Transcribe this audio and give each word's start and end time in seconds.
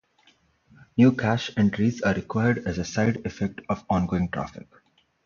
New 0.97 1.11
cache 1.15 1.51
entries 1.57 2.01
are 2.01 2.15
acquired 2.17 2.65
as 2.67 2.79
a 2.79 2.83
side 2.83 3.21
effect 3.23 3.61
of 3.69 3.85
ongoing 3.87 4.29
traffic. 4.31 4.67